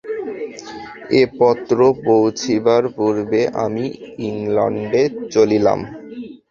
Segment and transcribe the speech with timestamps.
[1.11, 3.85] এ পত্র পৌঁছিবার পূর্বে আমি
[4.27, 5.79] ইংলণ্ডে চলিলাম।